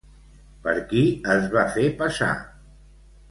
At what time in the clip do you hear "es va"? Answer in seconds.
1.35-1.67